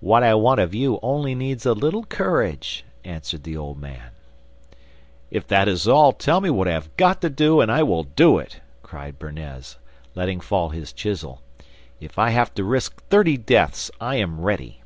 [0.00, 4.10] 'What I want of you only needs a little courage,' answered the old man.
[5.30, 8.02] 'If that is all, tell me what I have got to do, and I will
[8.02, 9.78] do it,' cried Bernez,
[10.16, 11.42] letting fall his chisel.
[12.00, 14.82] 'If I have to risk thirty deaths, I am ready.